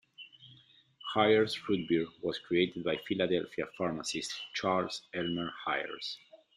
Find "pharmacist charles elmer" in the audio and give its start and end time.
3.77-5.51